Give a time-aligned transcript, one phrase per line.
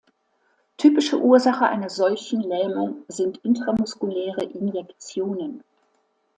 [0.77, 5.63] Typische Ursache einer solchen Lähmung sind intramuskuläre Injektionen.